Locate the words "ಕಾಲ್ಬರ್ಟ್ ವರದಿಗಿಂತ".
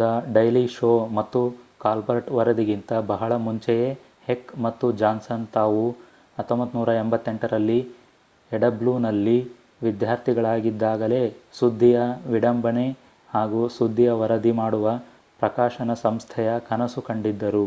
1.80-2.92